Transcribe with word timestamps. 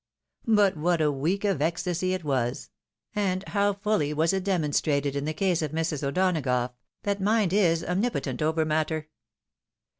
But 0.47 0.75
what 0.77 0.99
a 0.99 1.11
week 1.11 1.43
of 1.43 1.61
ecstasy 1.61 2.13
it 2.15 2.23
was! 2.23 2.71
And 3.15 3.47
how 3.49 3.73
fully 3.73 4.13
was 4.15 4.33
it 4.33 4.43
demonstrated 4.43 5.15
in 5.15 5.25
the 5.25 5.31
case 5.35 5.61
of 5.61 5.73
Mrs. 5.73 6.01
O'Donagough, 6.01 6.73
that 7.03 7.21
mind 7.21 7.53
is 7.53 7.83
omnipotent 7.83 8.41
over 8.41 8.65
matter 8.65 9.09